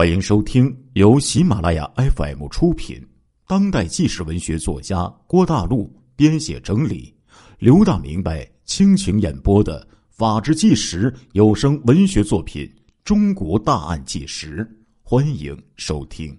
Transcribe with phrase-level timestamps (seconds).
[0.00, 3.06] 欢迎收听由喜马拉雅 FM 出品、
[3.46, 7.14] 当代纪实文学作家郭大陆编写整理、
[7.58, 12.64] 刘大明白倾情演播的《法制纪实》有声文学作品
[13.04, 14.66] 《中国大案纪实》，
[15.02, 16.34] 欢迎收听。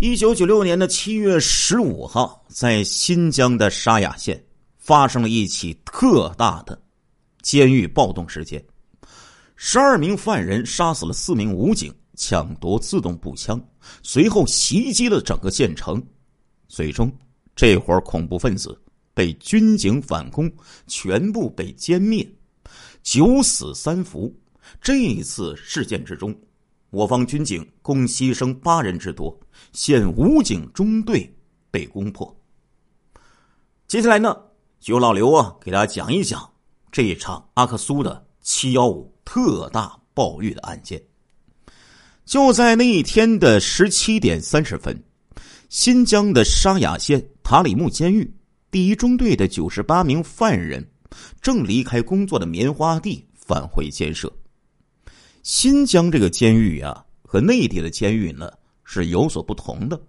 [0.00, 4.42] 一九九六年的七月十五号，在新疆的沙雅县
[4.78, 6.80] 发生了一起特大的
[7.42, 8.64] 监狱暴动事件。
[9.56, 13.58] 十二名犯人杀死了四名武警，抢夺自动步枪，
[14.02, 16.00] 随后袭击了整个县城。
[16.68, 17.10] 最终，
[17.54, 18.78] 这伙恐怖分子
[19.14, 20.50] 被军警反攻，
[20.86, 22.28] 全部被歼灭，
[23.02, 24.32] 九死三伏。
[24.80, 26.38] 这一次事件之中，
[26.90, 29.38] 我方军警共牺牲八人之多，
[29.72, 31.34] 现武警中队
[31.70, 32.36] 被攻破。
[33.88, 34.36] 接下来呢，
[34.80, 36.52] 就由老刘啊给大家讲一讲
[36.92, 39.15] 这一场阿克苏的七幺五。
[39.26, 41.02] 特大暴狱的案件，
[42.24, 44.98] 就在那一天的十七点三十分，
[45.68, 48.32] 新疆的沙雅县塔里木监狱
[48.70, 50.88] 第一中队的九十八名犯人
[51.42, 54.32] 正离开工作的棉花地返回监舍。
[55.42, 58.50] 新疆这个监狱呀，和内地的监狱呢
[58.84, 60.00] 是有所不同的，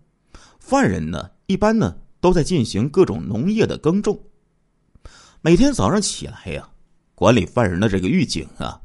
[0.59, 4.17] 犯人呢一般呢都在进行各种农业的耕种。
[5.41, 6.69] 每天早上起来呀，
[7.15, 8.79] 管理犯人的这个狱警啊。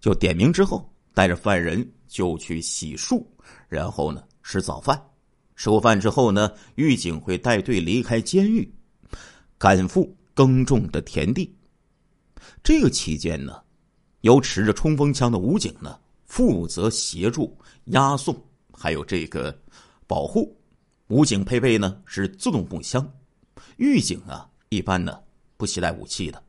[0.00, 3.24] 就点名之后，带着犯人就去洗漱，
[3.68, 5.00] 然后呢吃早饭。
[5.54, 8.66] 吃过饭之后呢，狱警会带队离开监狱，
[9.58, 11.54] 赶赴耕种的田地。
[12.62, 13.60] 这个期间呢，
[14.22, 17.54] 由持着冲锋枪的武警呢负责协助
[17.86, 18.34] 押送，
[18.72, 19.54] 还有这个
[20.06, 20.56] 保护。
[21.08, 23.06] 武警配备呢是自动步枪，
[23.76, 25.20] 狱警啊一般呢
[25.58, 26.42] 不携带武器的。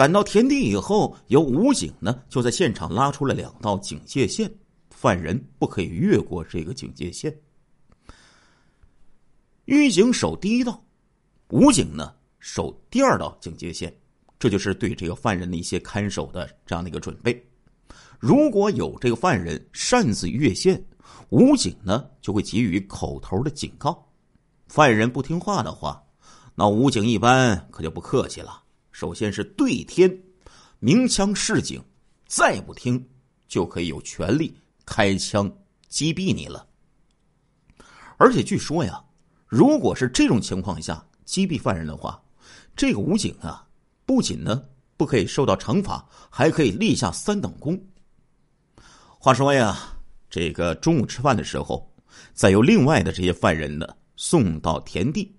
[0.00, 4.50] 赶到田地以后，由武警呢就在现场拉出了两道警戒线，
[4.88, 7.38] 犯人不可以越过这个警戒线。
[9.66, 10.82] 狱警守第一道，
[11.50, 13.94] 武警呢守第二道警戒线，
[14.38, 17.38] 这就是对这个犯人的一些看守的这样的一个准备。
[18.18, 20.82] 如果有这个犯人擅自越线，
[21.28, 24.02] 武警呢就会给予口头的警告。
[24.66, 26.02] 犯人不听话的话，
[26.54, 28.62] 那武警一般可就不客气了。
[29.00, 30.14] 首先是对天
[30.78, 31.82] 鸣枪示警，
[32.26, 33.02] 再不听
[33.48, 35.50] 就可以有权利开枪
[35.88, 36.68] 击毙你了。
[38.18, 39.02] 而且据说呀，
[39.46, 42.22] 如果是这种情况下击毙犯人的话，
[42.76, 43.66] 这个武警啊，
[44.04, 44.62] 不仅呢
[44.98, 47.82] 不可以受到惩罚，还可以立下三等功。
[49.18, 49.78] 话说呀，
[50.28, 51.90] 这个中午吃饭的时候，
[52.34, 55.34] 再由另外的这些犯人呢送到田地，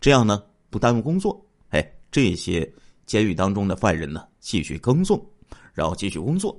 [0.00, 1.44] 这样呢不耽误工作。
[1.70, 2.72] 哎，这些。
[3.10, 5.20] 监狱当中的犯人呢，继续耕种，
[5.74, 6.56] 然后继续工作，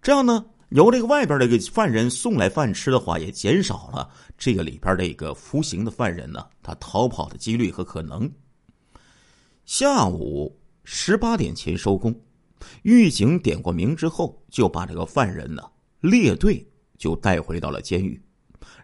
[0.00, 4.08] 这样呢，由这个外边这个犯人送来饭吃的话，也减少了
[4.38, 8.32] 这个里边这个服刑的犯人呢，他逃跑的几率和可能。
[9.66, 12.18] 下午十八点前收工，
[12.80, 15.62] 狱警点过名之后，就把这个犯人呢
[16.00, 18.18] 列队就带回到了监狱，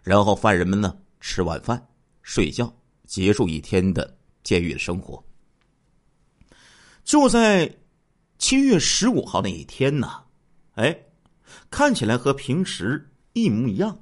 [0.03, 1.83] 然后犯人们呢吃晚饭、
[2.21, 2.71] 睡觉，
[3.07, 5.19] 结束一天的监狱的生活。
[7.05, 7.71] 就在
[8.39, 10.23] 七月十五号那一天呢，
[10.73, 10.97] 哎，
[11.69, 13.95] 看起来和平时一模一样。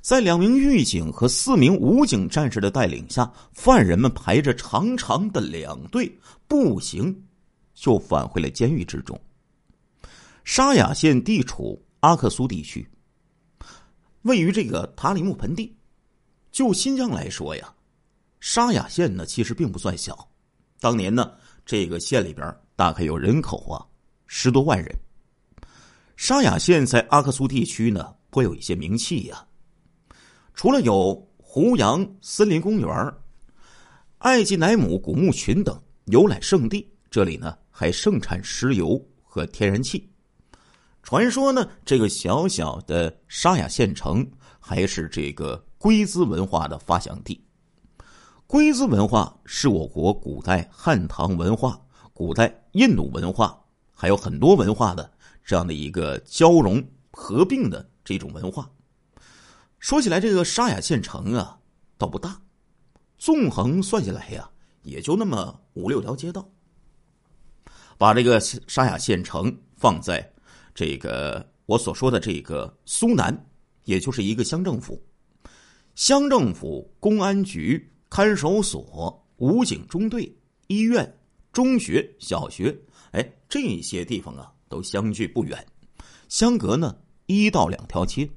[0.00, 6.16] 在两名狱警和四名武警战士的带领下，犯人们排着长长的两队
[6.46, 7.20] 步行，
[7.74, 9.20] 就返回了监狱之中。
[10.44, 12.88] 沙雅县地处阿克苏地区，
[14.22, 15.74] 位于这个塔里木盆地。
[16.52, 17.74] 就新疆来说呀，
[18.38, 20.28] 沙雅县呢其实并不算小，
[20.78, 21.32] 当年呢。
[21.64, 23.84] 这个县里边大概有人口啊
[24.26, 24.94] 十多万人。
[26.16, 29.46] 沙雅县在阿克苏地区呢颇有一些名气呀，
[30.54, 33.14] 除了有胡杨森林公园、
[34.18, 40.08] 艾吉乃姆古墓群等游览胜地，这里呢还盛产石油和天然气。
[41.02, 44.26] 传说呢，这个小小的沙雅县城
[44.58, 47.43] 还是这个龟兹文化的发祥地。
[48.54, 53.60] 龟兹文化是我国古代汉唐文化、古代印度文化，
[53.92, 55.10] 还有很多文化的
[55.44, 56.80] 这样的一个交融
[57.10, 58.70] 合并的这种文化。
[59.80, 61.58] 说起来，这个沙雅县城啊，
[61.98, 62.40] 倒不大，
[63.18, 64.48] 纵横算下来呀，
[64.84, 66.48] 也就那么五六条街道。
[67.98, 70.32] 把这个沙雅县城放在
[70.72, 73.36] 这个我所说的这个苏南，
[73.82, 75.02] 也就是一个乡政府，
[75.96, 77.90] 乡政府、公安局。
[78.14, 80.32] 看守所、武警中队、
[80.68, 81.18] 医院、
[81.52, 82.72] 中学、小学，
[83.10, 85.66] 哎，这些地方啊，都相距不远，
[86.28, 86.96] 相隔呢
[87.26, 88.30] 一到两条街，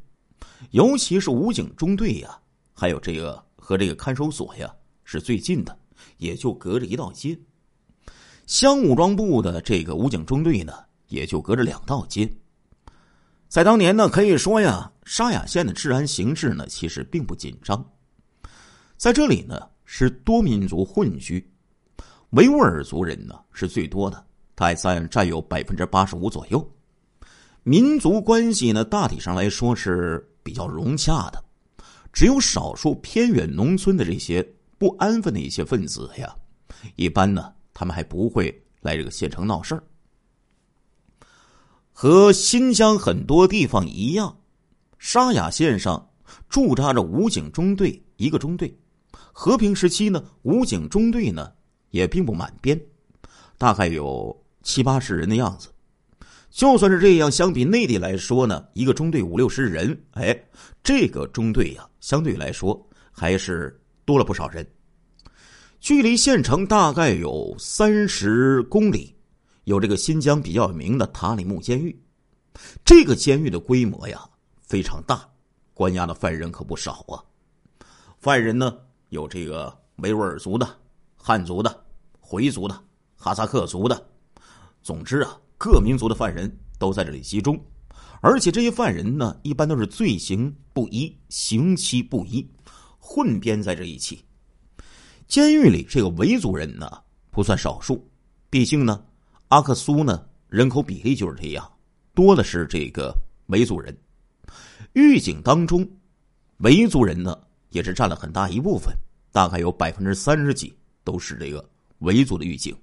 [0.72, 2.40] 尤其是武警中队呀，
[2.74, 5.78] 还有这个和这个看守所呀是最近的，
[6.18, 7.40] 也就隔着一道街。
[8.48, 10.74] 乡武装部的这个武警中队呢，
[11.10, 12.28] 也就隔着两道街。
[13.48, 17.88] 在当年呢，可以说呀，沙雅县的治安形势呢，其实并不紧张。
[18.98, 21.48] 在这里呢，是多民族混居，
[22.32, 26.68] 维吾尔族人呢是最多的，大概占占有百分之八十五左右。
[27.62, 31.44] 民族关系呢，大体上来说是比较融洽的，
[32.12, 34.44] 只有少数偏远农村的这些
[34.80, 36.36] 不安分的一些分子呀，
[36.96, 38.46] 一般呢，他们还不会
[38.82, 39.84] 来这个县城闹事儿。
[41.92, 44.36] 和新疆很多地方一样，
[44.98, 46.10] 沙雅县上
[46.50, 48.76] 驻扎着武警中队一个中队。
[49.40, 51.54] 和平时期呢，武警中队呢
[51.92, 52.82] 也并不满编，
[53.56, 55.70] 大概有七八十人的样子。
[56.50, 60.36] 就算是这样，相比内地来说呢，一个中队五六十人，哎，
[60.82, 64.68] 这个中队呀，相对来说还是多了不少人。
[65.80, 69.14] 距离县城大概有三十公里。
[69.66, 71.96] 有这个新疆比较有名的塔里木监狱，
[72.84, 74.20] 这个监狱的规模呀
[74.64, 75.30] 非常大，
[75.76, 77.22] 关押的犯人可不少啊。
[78.18, 78.76] 犯人呢
[79.10, 80.68] 有这个维吾尔族的、
[81.16, 81.86] 汉族的、
[82.20, 82.84] 回族的、
[83.16, 84.10] 哈萨克族的，
[84.82, 87.60] 总之啊，各民族的犯人都在这里集中，
[88.22, 92.48] 而且这些犯人呢一般都是罪行不一、刑期不一，
[93.00, 94.24] 混编在这一起。
[95.28, 96.90] 监狱里这个维族人呢
[97.32, 98.10] 不算少数，
[98.50, 99.04] 毕竟呢。
[99.50, 101.66] 阿克苏呢，人口比例就是这样，
[102.14, 103.16] 多的是这个
[103.46, 103.98] 维族人。
[104.92, 105.90] 狱警当中，
[106.58, 107.34] 维族人呢
[107.70, 108.94] 也是占了很大一部分，
[109.32, 111.68] 大概有百分之三十几都是这个
[112.00, 112.76] 维族的狱警。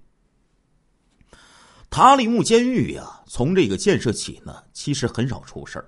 [1.91, 5.85] 塔里木监狱呀，从这个建设起呢，其实很少出事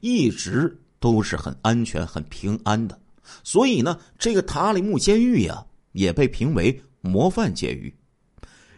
[0.00, 2.98] 一直都是很安全、很平安的。
[3.44, 7.94] 所以呢，这个塔里木监狱呀，也被评为模范监狱。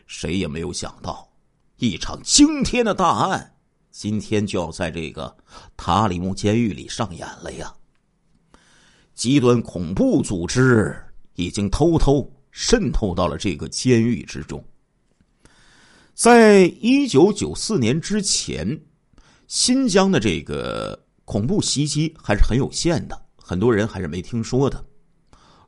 [0.06, 1.28] 谁也没有想到。
[1.76, 3.56] 一场惊天的大案，
[3.90, 5.36] 今天就要在这个
[5.76, 7.72] 塔里木监狱里上演了呀！
[9.22, 11.00] 极端恐怖组织
[11.36, 14.60] 已经偷偷渗透到了这个监狱之中。
[16.12, 18.80] 在一九九四年之前，
[19.46, 24.84] 新疆的这个恐怖袭击还是很有限的，很多人还是没听说的。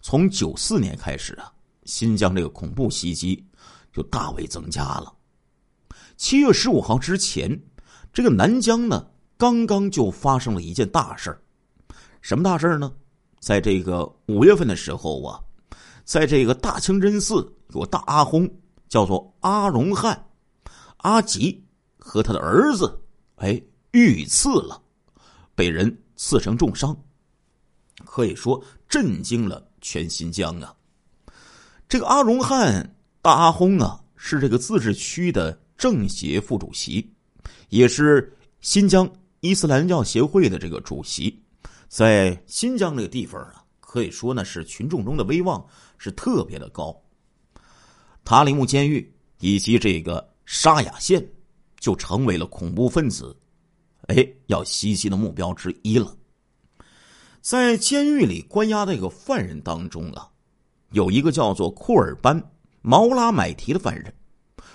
[0.02, 1.52] 从九四年开始啊，
[1.84, 3.46] 新疆这个恐怖袭击
[3.92, 5.14] 就大为增加了。
[6.16, 7.56] 七月十五号之前，
[8.12, 11.40] 这个南疆呢，刚刚就发生了一件大事
[12.20, 12.92] 什么大事呢？
[13.44, 15.38] 在这个五月份的时候啊，
[16.02, 18.50] 在这个大清真寺有大阿訇，
[18.88, 20.18] 叫做阿荣汉，
[20.96, 21.62] 阿吉
[21.98, 22.98] 和他的儿子，
[23.36, 23.60] 哎，
[23.90, 24.80] 遇刺了，
[25.54, 26.96] 被人刺成重伤，
[28.06, 30.74] 可以说震惊了全新疆啊。
[31.86, 35.60] 这个阿荣汉大阿訇啊，是这个自治区的。
[35.76, 37.12] 政协副主席，
[37.68, 39.06] 也是新疆
[39.40, 41.43] 伊斯兰教协会的这个主席，
[41.94, 45.64] 在新疆这个地方啊，可以说呢是群众中的威望
[45.96, 47.00] 是特别的高。
[48.24, 51.24] 塔里木监狱以及这个沙雅县，
[51.78, 53.36] 就成为了恐怖分子，
[54.08, 56.16] 哎，要袭击的目标之一了。
[57.40, 60.28] 在监狱里关押的一个犯人当中啊，
[60.90, 62.42] 有一个叫做库尔班
[62.82, 64.12] 毛拉买提的犯人。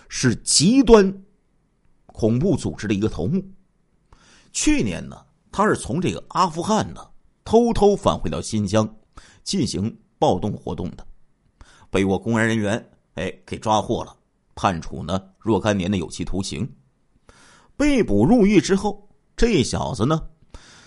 [0.08, 1.22] 是极端
[2.06, 3.44] 恐怖组织的一个头目。
[4.54, 7.06] 去年呢，他是从这个阿富汗呢
[7.50, 8.88] 偷偷返回到新疆，
[9.44, 11.04] 进行暴动活动的，
[11.90, 14.16] 被我公安人员哎给抓获了，
[14.54, 16.72] 判处呢若干年的有期徒刑。
[17.76, 20.22] 被捕入狱之后，这小子呢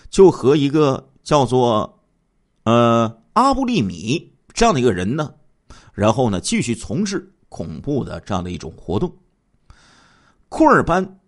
[0.09, 2.01] 就和一个叫做
[2.63, 5.33] 呃阿布利米这样的一个人呢，
[5.91, 7.29] 然后呢继续从事。
[7.49, 9.13] 恐怖的这样的一种活动，
[10.47, 11.19] 库尔班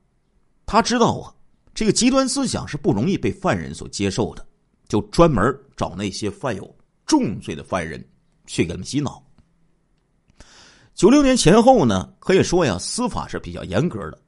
[0.66, 1.36] 他知道啊，
[1.74, 4.48] 这个极端思想是不容易被犯人所接受的，
[4.88, 5.44] 就专门
[5.76, 6.76] 找那些犯有
[7.06, 8.04] 重罪的犯人
[8.46, 9.24] 去给他们洗脑。
[10.94, 14.20] 九六年前后呢，可以说呀，司法是比较严格的，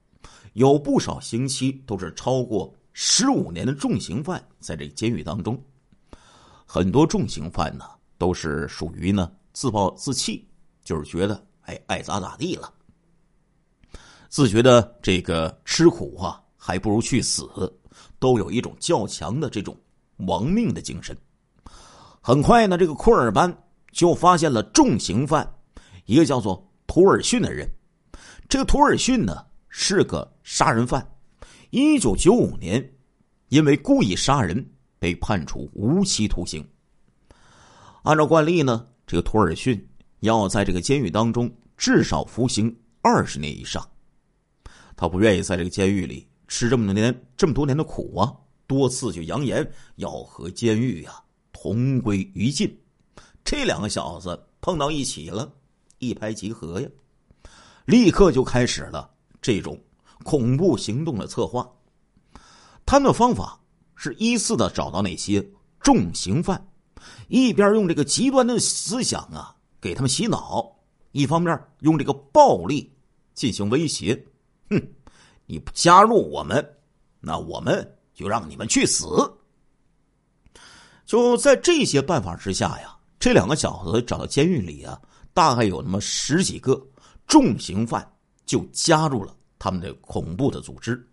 [0.53, 5.57] 有不少刑期都是超过十五年的重刑犯在这监狱当中，
[6.65, 7.85] 很多重刑犯呢
[8.17, 10.47] 都是属于呢自暴自弃，
[10.83, 11.43] 就是觉得。
[11.67, 12.73] 哎，爱咋咋地了。
[14.29, 17.45] 自觉得这个吃苦啊，还不如去死，
[18.19, 19.77] 都有一种较强的这种
[20.17, 21.15] 亡命的精神。
[22.21, 23.55] 很快呢，这个库尔班
[23.91, 25.49] 就发现了重刑犯，
[26.05, 27.67] 一个叫做图尔逊的人。
[28.49, 31.07] 这个图尔逊呢是个杀人犯，
[31.69, 32.93] 一九九五年
[33.49, 34.65] 因为故意杀人
[34.99, 36.65] 被判处无期徒刑。
[38.03, 39.87] 按照惯例呢，这个图尔逊
[40.21, 43.85] 要在这个监狱当中至少服刑二十年以上。
[44.95, 48.33] 他不愿意在这个监狱里吃这么多年这么多年的苦啊，
[48.67, 52.77] 多次就扬言要和监狱呀同归于尽。
[53.43, 55.51] 这两个小子碰到一起了，
[55.99, 56.89] 一拍即合呀，
[57.85, 59.09] 立刻就开始了
[59.41, 59.81] 这种
[60.23, 61.67] 恐怖行动的策划。
[62.85, 63.59] 他们的方法
[63.95, 65.45] 是依次的找到那些
[65.79, 66.69] 重刑犯，
[67.29, 70.75] 一边用这个极端的思想啊给他们洗脑，
[71.13, 72.93] 一方面用这个暴力
[73.33, 74.25] 进行威胁。
[74.69, 74.81] 哼，
[75.45, 76.77] 你不加入我们，
[77.21, 79.05] 那我们就让你们去死。
[81.05, 82.95] 就在这些办法之下呀。
[83.19, 85.01] 这两个小子找到监狱里啊，
[85.33, 86.79] 大概有那么十几个
[87.25, 88.07] 重刑犯，
[88.45, 91.03] 就加入了他们的恐怖的组织。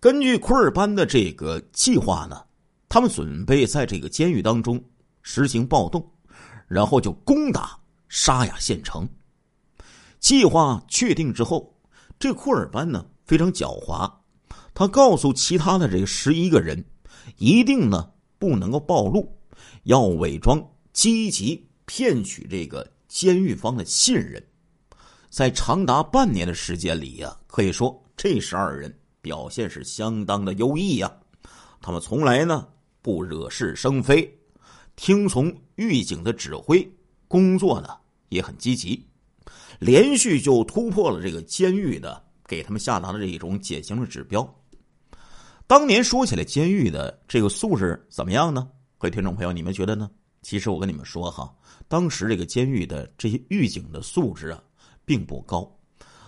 [0.00, 2.44] 根据库尔班的这个计划呢，
[2.88, 4.82] 他们准备在这个监狱当中
[5.22, 6.04] 实行暴动，
[6.66, 9.08] 然后就攻打沙雅县城。
[10.18, 11.72] 计划确定之后，
[12.18, 14.12] 这库尔班呢非常狡猾，
[14.74, 16.84] 他告诉其他的这十一个人，
[17.36, 19.38] 一定呢不能够暴露。
[19.84, 24.42] 要伪装积极骗取这个监狱方的信任，
[25.28, 31.12] 在长达半年的时间里呀，可以说这十二人表现是相当的优异呀。
[31.80, 32.68] 他们从来呢
[33.02, 34.38] 不惹是生非，
[34.96, 36.90] 听从狱警的指挥，
[37.28, 37.88] 工作呢
[38.28, 39.04] 也很积极，
[39.80, 44.61] 连续就突破了这个监狱的给他们下达的这一种减刑的指标。
[45.66, 48.68] 当年说起来，监狱的这个素质怎么样呢？
[48.98, 50.10] 各位听众朋友，你们觉得呢？
[50.42, 51.54] 其实我跟你们说哈，
[51.88, 54.62] 当时这个监狱的这些狱警的素质啊，
[55.04, 55.70] 并不高，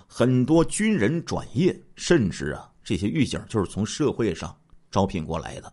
[0.07, 4.57] 很多军人转业，甚至啊，这些狱警就是从社会上
[4.91, 5.73] 招聘过来的。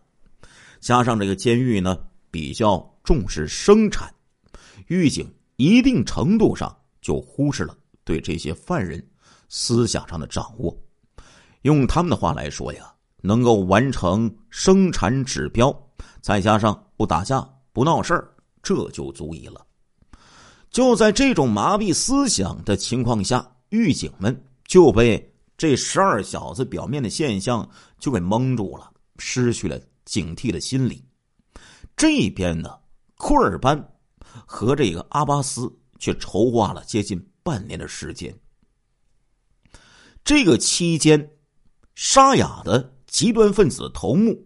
[0.80, 1.96] 加上这个监狱呢，
[2.30, 4.12] 比较重视生产，
[4.88, 9.02] 狱警一定程度上就忽视了对这些犯人
[9.48, 10.76] 思想上的掌握。
[11.62, 12.91] 用他们的话来说呀，
[13.22, 15.74] 能够完成生产指标，
[16.20, 16.78] 再加上。
[16.94, 17.40] 不打架
[17.72, 19.66] 不闹事儿，这就足以了。
[20.70, 28.88] 就在这种麻痹思想的情况下，狱警们就被这十二小子表面的现象就给蒙住了，
[29.18, 31.04] 失去了警惕的心理。
[31.96, 32.78] 这边呢，
[33.16, 33.92] 库尔班
[34.46, 38.32] 和这个阿巴斯却筹划了接近半年的时间。
[40.22, 41.32] 这个期间，
[41.96, 44.42] 沙哑的极端分子头目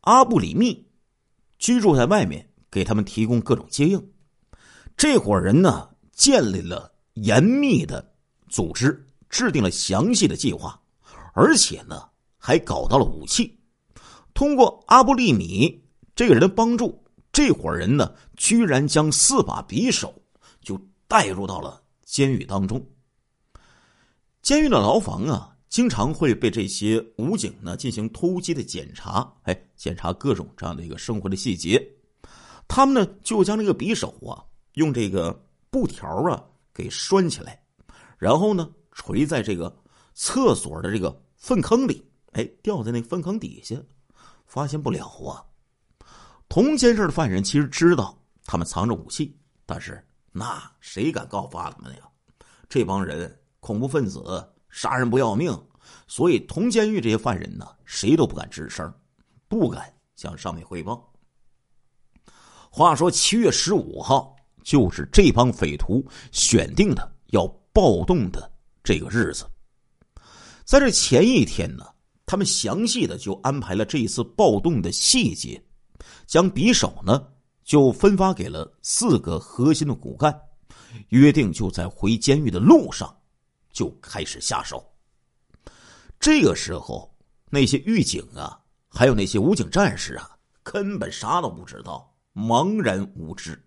[0.00, 0.84] 阿布里密。
[1.56, 4.10] 居住在外面，给他们提供各种接应。
[4.96, 8.12] 这伙人呢，建立了严密的
[8.48, 10.78] 组织，制定了详细的计划，
[11.32, 12.02] 而且呢，
[12.36, 13.58] 还搞到了武器。
[14.34, 15.82] 通过阿布利米
[16.14, 17.02] 这个人的帮助，
[17.32, 20.12] 这伙人呢，居然将四把匕首
[20.60, 22.84] 就带入到了监狱当中。
[24.42, 25.55] 监狱的牢房啊。
[25.68, 31.84] 经常会被这些武警呢进行突击的检查，哎，检查各种这样的一个生活的细节。
[32.68, 34.42] 他们呢就将这个匕首啊
[34.74, 36.42] 用这个布条啊
[36.72, 37.60] 给拴起来，
[38.16, 39.76] 然后呢垂在这个
[40.14, 43.76] 厕所的这个粪坑里，哎，掉在那粪坑底下，
[44.46, 45.44] 发现不了啊。
[46.48, 52.02] 同监室的犯人其实知道他们藏着武器，但是那谁敢告发他们呀？
[52.68, 54.22] 这帮人恐怖分子。
[54.76, 55.58] 杀人不要命，
[56.06, 58.92] 所以同监狱这些犯人呢，谁都不敢吱声，
[59.48, 61.10] 不敢向上面汇报。
[62.70, 68.52] 话说七月十五号，就是这帮匪徒选定的要暴动的
[68.84, 69.46] 这个日子。
[70.66, 71.86] 在这前一天呢，
[72.26, 75.58] 他们详细的就安排了这一次暴动的细节，
[76.26, 77.26] 将匕首呢
[77.64, 80.38] 就分发给了四个核心的骨干，
[81.08, 83.16] 约定就在回监狱的路上。
[83.76, 84.90] 就开始下手。
[86.18, 87.14] 这个时候，
[87.50, 93.62] 那些狱警啊，还有那些武警战士啊，根本啥都不知道，茫然无知。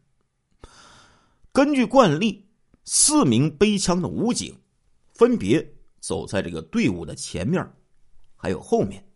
[1.51, 2.49] 根据惯例，
[2.85, 4.59] 四名背枪的武警
[5.13, 7.71] 分别走在这个队伍的前面，
[8.35, 9.07] 还有后面。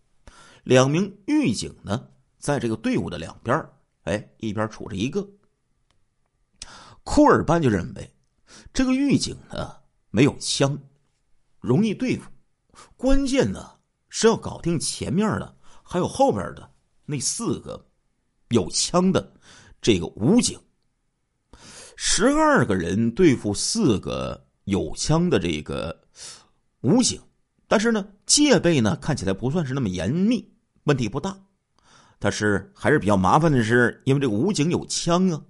[0.64, 2.08] 两名狱警呢，
[2.38, 3.68] 在这个队伍的两边，
[4.04, 5.28] 哎，一边杵着一个。
[7.04, 8.14] 库尔班就认为，
[8.72, 9.83] 这个狱警呢。
[10.16, 10.80] 没有枪，
[11.60, 12.30] 容易对付。
[12.96, 13.72] 关键呢
[14.10, 16.70] 是要搞定前面的，还有后边的
[17.04, 17.84] 那四个
[18.50, 19.34] 有枪的
[19.82, 20.60] 这个武警。
[21.96, 26.00] 十二个人对付四个有枪的这个
[26.82, 27.20] 武警，
[27.68, 30.48] 但是呢戒备呢看起来不算是那么严密。
[30.84, 31.36] 问题不大。
[32.20, 35.42] 但是还是比较麻烦的是，因为这个武警有枪啊。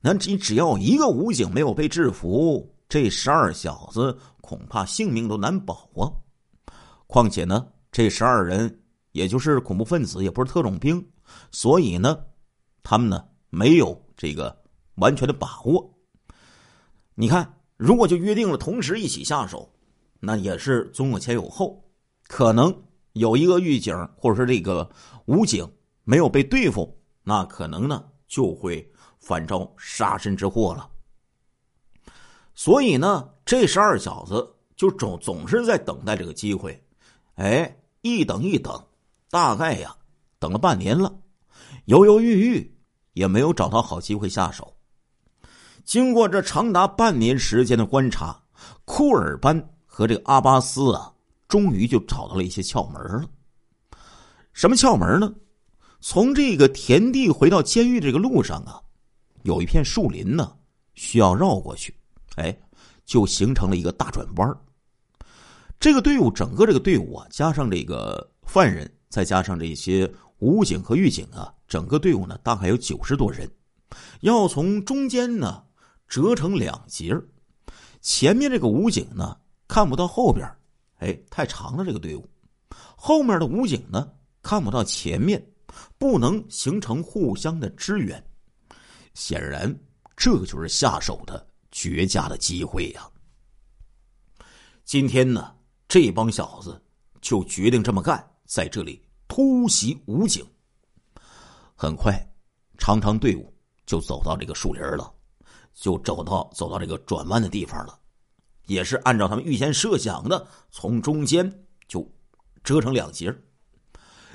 [0.00, 6.12] 那你只要一个武警没有被制服，这十二小子恐怕性命都难保啊。
[7.06, 8.82] 况且呢，这十二人
[9.12, 11.02] 也就是恐怖分子，也不是特种兵，
[11.50, 12.22] 所以呢，
[12.82, 14.54] 他们呢没有这个
[14.96, 15.90] 完全的把握。
[17.14, 19.72] 你看，如果就约定了同时一起下手，
[20.20, 21.82] 那也是总有前有后，
[22.28, 22.70] 可能
[23.14, 24.86] 有一个狱警或者说这个
[25.24, 25.66] 武警。
[26.04, 28.86] 没有被对付，那可能呢就会
[29.18, 30.90] 反招杀身之祸了。
[32.64, 36.80] 所以呢，这十二小子就总总是在等待这个机会，
[37.34, 38.80] 哎，一等一等，
[39.30, 39.92] 大概呀
[40.38, 41.12] 等了半年了，
[41.86, 42.72] 犹犹豫豫
[43.14, 44.72] 也没有找到好机会下手。
[45.82, 48.40] 经过这长达半年时间的观察，
[48.84, 51.12] 库尔班和这个阿巴斯啊，
[51.48, 53.28] 终于就找到了一些窍门了。
[54.52, 55.34] 什么窍门呢？
[56.00, 58.80] 从这个田地回到监狱这个路上啊，
[59.42, 60.56] 有一片树林呢，
[60.94, 61.92] 需要绕过去，
[62.36, 62.56] 哎，
[63.04, 64.56] 就形成了一个大转弯
[65.78, 73.50] 这个队伍，整个这个队伍啊，加上这个犯人，再加上这些武警和狱警啊，整个队伍呢，大概有九十多人，
[74.20, 75.64] 要从中间呢
[76.08, 77.14] 折成两截
[78.00, 79.36] 前面这个武警呢
[79.68, 80.48] 看不到后边
[80.98, 82.28] 哎，太长了这个队伍，
[82.96, 84.10] 后面的武警呢
[84.42, 85.44] 看不到前面。
[85.96, 88.22] 不能形成互相的支援，
[89.14, 89.74] 显然
[90.14, 93.08] 这就是下手的绝佳的机会呀。
[94.84, 95.52] 今天呢，
[95.88, 96.80] 这帮小子
[97.20, 100.46] 就决定这么干，在这里突袭武警。
[101.74, 102.14] 很快，
[102.78, 103.52] 长长队伍
[103.86, 105.12] 就走到这个树林了，
[105.72, 107.98] 就走到走到这个转弯的地方了，
[108.66, 112.08] 也是按照他们预先设想的，从中间就
[112.62, 113.34] 折成两截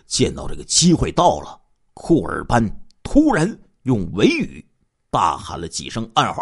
[0.06, 1.62] 见到这个机会到了，
[1.94, 3.48] 库尔班突然
[3.84, 4.66] 用维语
[5.10, 6.42] 大喊了几声暗号，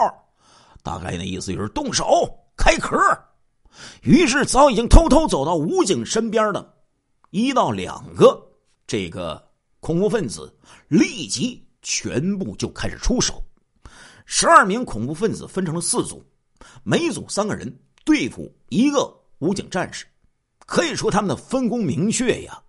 [0.86, 2.06] 大概那意思就是动手
[2.56, 2.96] 开壳。
[4.04, 6.74] 于是，早已经偷偷走到武警身边的
[7.32, 8.40] 一到两个
[8.86, 9.44] 这个
[9.80, 10.56] 恐怖分子，
[10.88, 13.44] 立即全部就开始出手。
[14.26, 16.24] 十二名恐怖分子分成了四组，
[16.84, 20.06] 每组三个人对付一个武警战士，
[20.68, 22.62] 可以说他们的分工明确呀。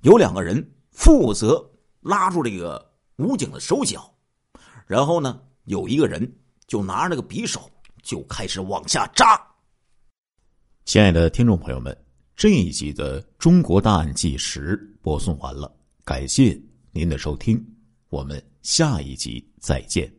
[0.00, 1.62] 有两个人负责
[2.00, 4.12] 拉住这个武警的手脚，
[4.86, 6.20] 然后呢，有一个人
[6.66, 7.70] 就拿着那个匕首
[8.02, 9.40] 就开始往下扎。
[10.84, 11.96] 亲爱的听众朋友们，
[12.36, 15.74] 这一集的《中国大案纪实》播送完了，
[16.04, 16.60] 感谢
[16.92, 17.64] 您的收听，
[18.10, 20.12] 我们下一集再见。